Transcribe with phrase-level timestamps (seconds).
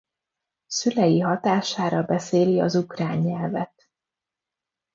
[0.67, 3.89] Szülei hatására beszéli az ukrán nyelvet.